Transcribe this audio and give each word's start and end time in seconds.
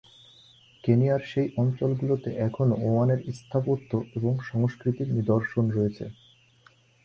কেনিয়ার 0.83 1.21
সেই 1.25 1.47
অঞ্চলগুলোতে 1.57 2.29
এখনও 2.47 2.75
ওমানের 2.87 3.19
স্থাপত্য 3.39 3.91
এবং 4.15 4.33
সংস্কৃতির 4.51 5.07
নিদর্শন 5.15 5.65
রয়েছে। 5.69 6.05